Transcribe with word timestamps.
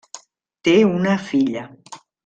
Té 0.69 0.73
una 0.95 1.15
filla. 1.29 1.69